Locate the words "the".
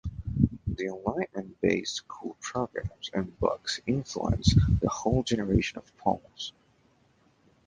0.65-0.87, 4.79-4.89